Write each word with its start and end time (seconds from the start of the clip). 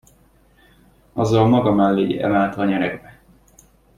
Azzal 1.13 1.47
maga 1.47 1.71
mellé 1.71 2.19
emelte 2.21 2.61
a 2.61 2.65
nyeregbe. 2.65 3.21